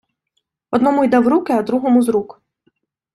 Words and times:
Одному 0.71 1.03
йде 1.03 1.19
в 1.19 1.27
руки, 1.27 1.53
а 1.53 1.61
другому— 1.61 2.01
з 2.01 2.09
рук. 2.09 2.41